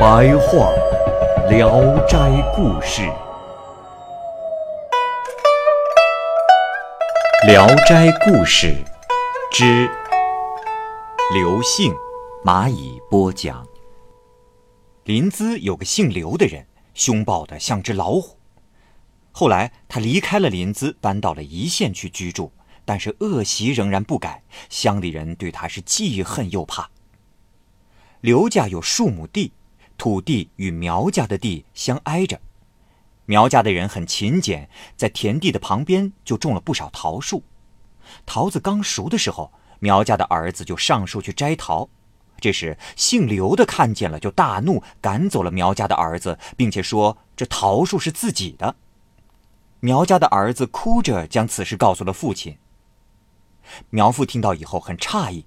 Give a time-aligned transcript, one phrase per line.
[0.00, 0.72] 白话
[1.50, 1.68] 《聊
[2.06, 2.16] 斋
[2.56, 3.02] 故事》，
[7.46, 8.68] 《聊斋故事》
[9.54, 9.90] 之
[11.34, 11.92] 刘姓，
[12.42, 13.66] 蚂蚁播讲。
[15.04, 18.38] 临淄有个姓刘的人，凶暴的像只老虎。
[19.32, 22.50] 后来他离开了临淄，搬到了一县去居住，
[22.86, 26.88] 但是恶习仍然不改，乡里人对他是既恨又怕。
[28.22, 29.52] 刘家有数亩地，
[30.00, 32.40] 土地与苗家的地相挨着。
[33.26, 37.44] 苗家的人很勤俭，在田地的旁边就种了不少桃树。
[38.24, 41.90] 桃子刚熟的时候，苗家的儿子就上树去摘桃。
[42.40, 48.76] 这时，姓刘的看见了，就大怒，赶走了苗家的儿子，并且说这桃树是自己的。
[49.80, 52.56] 苗家的儿子哭着将此事告诉了父亲。
[53.90, 55.44] 苗父听到以后很诧异。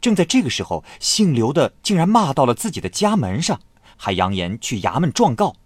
[0.00, 3.60] 正在这个时候，姓刘的竟然骂到了自己的家门上，
[3.96, 5.56] 还扬言去衙门状告。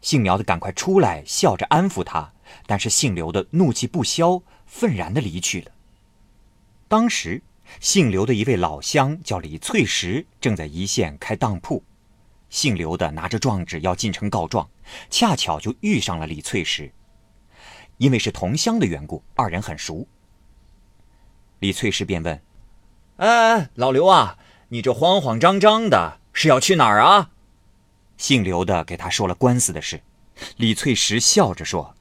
[0.00, 2.32] 姓苗的赶快出来，笑着安抚他，
[2.66, 5.70] 但是姓刘的怒气不消，愤然的离去了。
[6.88, 7.42] 当时。
[7.80, 11.82] 姓刘的一位老乡叫李翠石，正在一线开当铺。
[12.48, 14.70] 姓刘的拿着状纸要进城告状，
[15.10, 16.92] 恰巧就遇上了李翠石。
[17.98, 20.06] 因为是同乡的缘故，二人很熟。
[21.58, 22.40] 李翠石便问
[23.16, 24.36] ：“哎，老刘啊，
[24.68, 27.30] 你这慌慌张张的，是要去哪儿啊？”
[28.18, 30.02] 姓刘的给他说了官司的事。
[30.56, 31.94] 李翠石笑着说。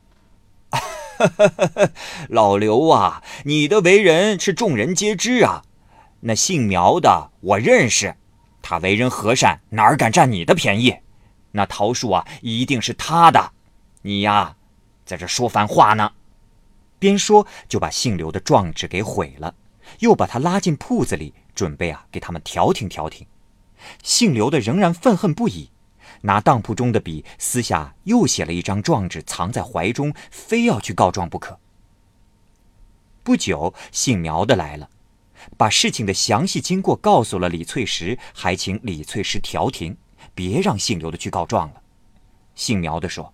[2.28, 5.64] 老刘啊，你的为人是众人皆知啊。
[6.20, 8.16] 那姓苗的我认识，
[8.62, 10.98] 他为人和善，哪敢占你的便宜？
[11.52, 13.54] 那桃树啊，一定是他的。
[14.02, 14.58] 你呀，
[15.06, 16.12] 在这说反话呢。
[17.00, 19.54] 边说就把姓刘的状纸给毁了，
[20.00, 23.28] 又把他拉进铺子里，准备啊给他们调停调停。
[24.04, 25.72] 姓刘的仍然愤恨不已。
[26.22, 31.60] 拿当铺中的笔，私下又写了一张状纸，藏在怀中，非要去告状不可。
[33.24, 34.90] 不久，姓苗的来了，
[35.58, 39.98] 把事情的详细经过告诉了李翠石，还请李翠石调停，
[40.34, 41.82] 别让姓刘的去告状了。
[42.56, 43.34] 姓苗的说：“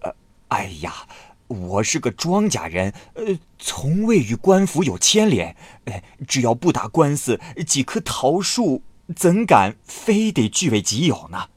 [0.00, 0.14] 呃，
[0.48, 1.06] 哎呀，
[1.48, 8.82] 我是个庄稼人，呃，从未与官府有牵连，呃，只要不打官司，几棵桃树
[9.14, 11.50] 怎敢非得据为己有呢？”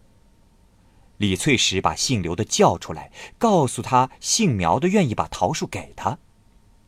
[1.18, 6.18] 李翠石把姓刘的叫出来，告诉他姓苗的愿意把桃树给他。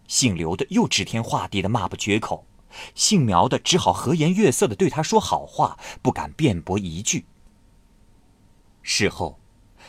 [0.07, 2.45] 姓刘的又指天画地的骂不绝口，
[2.95, 7.25] 姓苗的只好和颜悦色的对他说好话，不敢辩驳一句。
[8.81, 9.39] 事后，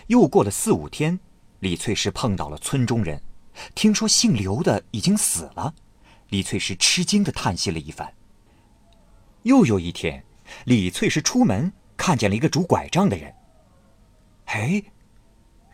[0.08, 1.20] 又过了四五天，
[1.62, 3.22] 李翠石碰到了村中人，
[3.72, 5.72] 听说姓刘的已经死了。
[6.30, 8.12] 李翠石吃惊的叹息了一番。
[9.44, 10.24] 又有一天，
[10.64, 13.32] 李翠石出门看见了一个拄拐杖的人。
[14.46, 14.82] 哎，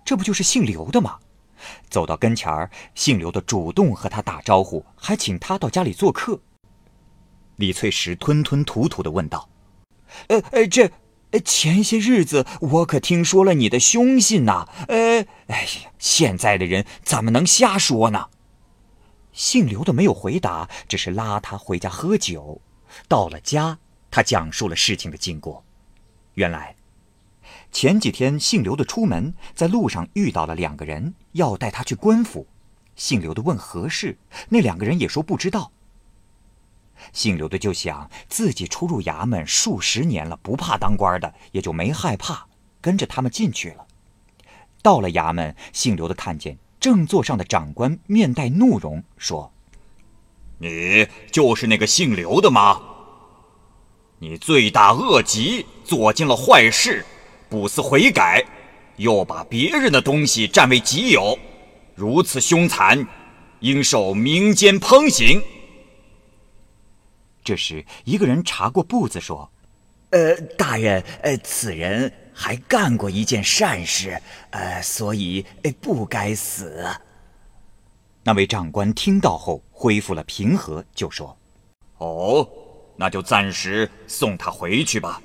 [0.05, 1.19] 这不就是姓刘的吗？
[1.89, 6.39] 走到跟前儿，姓刘的主动和他打招呼，还请他到家里做客。
[7.57, 9.49] 李翠石吞吞吐吐的问道
[10.29, 10.91] ：“呃呃，这
[11.45, 14.67] 前些日子我可听说了你的凶信呐？
[14.89, 18.29] 呃，哎呀，现在的人怎么能瞎说呢？”
[19.33, 22.61] 姓刘的没有回答，只是拉他回家喝酒。
[23.07, 23.79] 到了家，
[24.11, 25.65] 他讲述了事情的经过。
[26.35, 26.75] 原来。
[27.71, 32.47] 前几天，姓刘的出门，在路上遇到了两个人，要带他去官府。
[32.97, 35.71] 姓刘的问何事，那两个人也说不知道。
[37.13, 42.47] 姓刘的就想自己出入衙门数十年了，不怕当官的，也就没害怕，
[42.81, 43.87] 跟着他们进去了。
[44.83, 49.53] 到了衙门，姓刘的看见正座上的长官面带怒容，说
[50.59, 52.81] ：“你就是那个姓刘的吗？
[54.19, 57.05] 你罪大恶极，做尽了坏事。”
[57.51, 58.45] 不思悔改，
[58.97, 61.39] 又把别人的东西占为己有，
[61.95, 63.07] 如此凶残，
[63.61, 65.43] 应受民间烹刑。
[67.49, 69.51] 这时，一个人查过步子说
[70.13, 75.47] ：“呃，大人，呃，此人还干过一件善事，呃，所以
[75.81, 76.87] 不该死。”
[78.23, 81.35] 那位长官听到后恢复了平和，就说
[81.97, 82.47] ：“哦，
[82.99, 85.23] 那就暂时送他回去吧。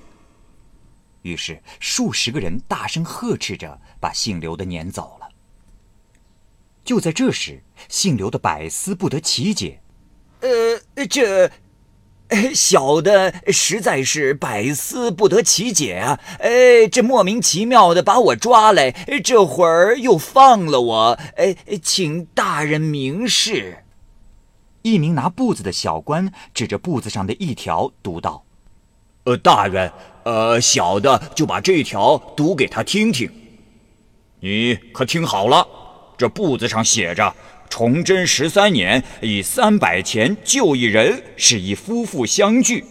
[1.23, 5.27] 于是数十个人大声呵斥着，把姓刘的撵走了。
[6.85, 9.81] 就在这时，姓刘的百思不得其解
[10.39, 11.51] ：“呃，这……”
[12.53, 16.19] 小的实在是百思不得其解啊！
[16.39, 18.91] 哎，这莫名其妙的把我抓来，
[19.23, 23.83] 这会儿又放了我，哎，请大人明示。
[24.81, 28.43] 一名拿布子的小官指着布子上的一条读道
[29.25, 29.91] ：“呃，大人，
[30.23, 33.31] 呃，小的就把这条读给他听听。
[34.39, 35.65] 你可听好了，
[36.17, 37.33] 这布子上写着。”
[37.69, 42.85] 崇祯十三年，以三百钱救一人，是一夫妇相聚。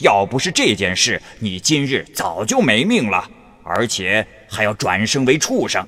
[0.00, 3.30] 要不是这件事，你今日早就没命了，
[3.62, 5.86] 而且还要转生为畜生。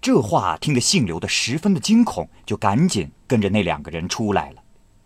[0.00, 4.62] 这话听得姓刘的十分的惊恐，就赶紧跟着那两个人出来了。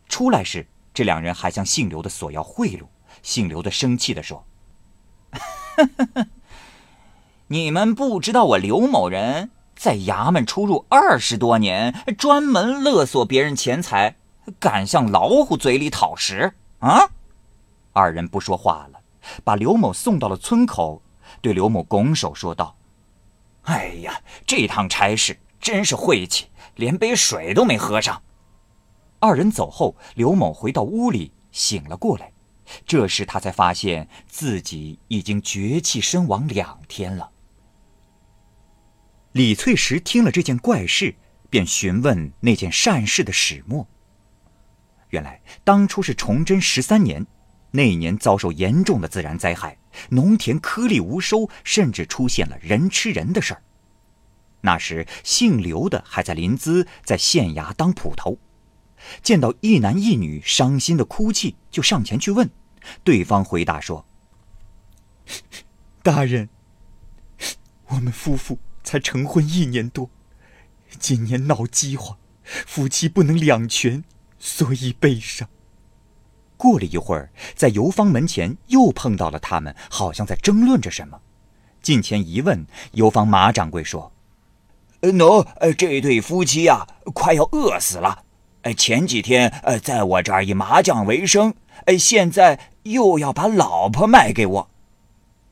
[0.08, 2.82] 出来时，这两人还向姓刘的索要贿赂。
[3.22, 4.46] 姓刘的生气地说
[7.48, 14.16] ：“你们不知道我刘某人。”在衙门出入二十多年，专门勒索别人钱财，
[14.58, 17.10] 敢向老虎嘴里讨食啊！
[17.92, 19.00] 二人不说话了，
[19.44, 21.02] 把刘某送到了村口，
[21.42, 22.74] 对刘某拱手说道
[23.64, 26.46] ：“哎呀，这趟差事真是晦气，
[26.76, 28.22] 连杯水都没喝上。”
[29.20, 32.32] 二人走后，刘某回到屋里醒了过来，
[32.86, 37.30] 这时他才发现自己已经绝气身亡两天了。
[39.36, 41.14] 李翠石听了这件怪事，
[41.50, 43.86] 便询问那件善事的始末。
[45.10, 47.26] 原来当初是崇祯十三年，
[47.72, 49.76] 那年遭受严重的自然灾害，
[50.08, 53.62] 农田颗粒无收，甚至出现了人吃人的事儿。
[54.62, 58.38] 那时姓刘的还在临淄，在县衙当捕头，
[59.22, 62.48] 见到一男一女伤心的哭泣，就上前去问，
[63.04, 64.06] 对方回答说
[66.02, 66.48] ：“大人，
[67.88, 70.08] 我们夫妇。”才成婚一年多，
[71.00, 74.04] 今年闹饥荒，夫妻不能两全，
[74.38, 75.48] 所以悲伤。
[76.56, 81.20] 过了一会儿，在游方门前又碰到了他们，好像在争论着什么。
[81.82, 84.12] 近前一问，游方马掌柜说
[85.02, 85.44] ：“喏，
[85.74, 88.22] 这对夫妻呀，快要饿死了。
[88.76, 91.54] 前几天呃，在我这儿以麻将为生，
[91.98, 94.70] 现在又要把老婆卖给我。”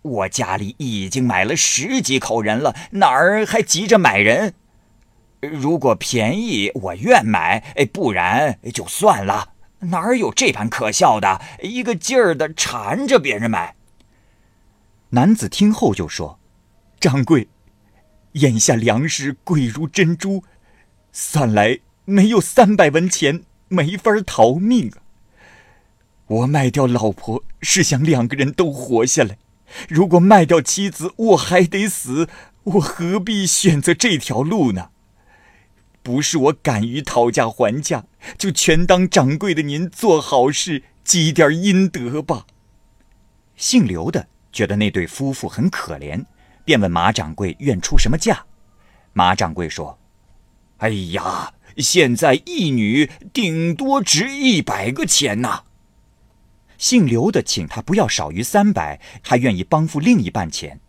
[0.04, 4.52] 我家里已经买了十几口人了，哪儿还急着买人？
[5.40, 9.52] 如果便宜，我愿买；不然就算了。
[9.80, 13.74] 哪儿有这般可笑的，一个劲儿的缠着别人买？
[15.10, 16.38] 男子听后就说
[17.00, 17.48] ：“掌柜，
[18.32, 20.44] 眼下粮食贵如珍珠，
[21.12, 24.92] 算来没有三百文钱，没法逃命。
[26.26, 29.38] 我卖掉老婆，是想两个人都活下来。”
[29.88, 32.28] 如果卖掉妻子，我还得死，
[32.64, 34.90] 我何必选择这条路呢？
[36.02, 38.04] 不是我敢于讨价还价，
[38.36, 42.46] 就全当掌柜的您做好事，积点阴德吧。
[43.56, 46.24] 姓刘的觉得那对夫妇很可怜，
[46.64, 48.44] 便问马掌柜愿出什么价。
[49.14, 49.98] 马掌柜说
[50.78, 55.62] ：“哎呀，现在一女顶多值一百个钱呐。”
[56.78, 60.80] 姓刘的请他不要少于三百，还愿意帮付另一半钱。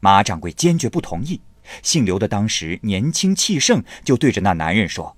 [0.00, 1.40] 马掌柜坚决不同意。
[1.82, 5.16] 姓刘的当时年轻气盛，就对着那男人说：“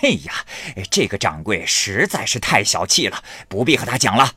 [0.00, 0.32] 嘿呀，
[0.90, 4.32] 这个掌柜实在是太小气了，不必和他讲了。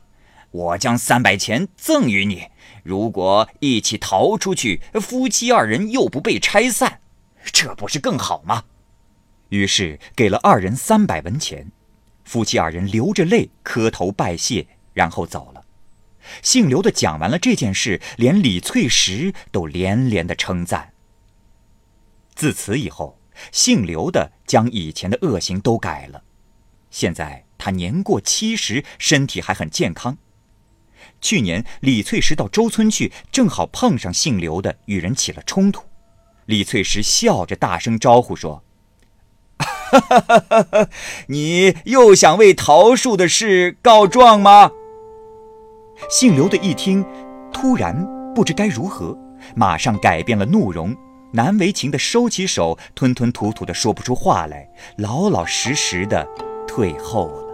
[0.52, 2.46] 我将三百钱赠与你，
[2.84, 7.00] 如果一起逃出去，夫妻二人又不被拆散，
[7.52, 8.64] 这不是更好吗？”
[9.50, 11.72] 于是给了二人三百文钱。
[12.26, 15.64] 夫妻二人流着泪磕头拜谢，然后走了。
[16.42, 20.92] 姓刘的讲完了这件事，连李翠石都连连的称赞。
[22.34, 23.20] 自此以后，
[23.52, 26.24] 姓刘的将以前的恶行都改了。
[26.90, 30.18] 现在他年过七十，身体还很健康。
[31.20, 35.84] 去年李翠石到周村去，正好碰上姓刘的与人起了冲突。
[36.46, 38.64] 李翠石笑着大声招呼说。
[39.90, 40.88] 哈哈哈哈哈！
[41.28, 44.70] 你又想为桃树的事告状吗？
[46.10, 47.04] 姓刘的一听，
[47.52, 49.16] 突然不知该如何，
[49.54, 50.94] 马上改变了怒容，
[51.32, 56.26] 难为情的收起手，吞吞吐吐的说不出话来，老老实实的
[56.66, 57.45] 退后了。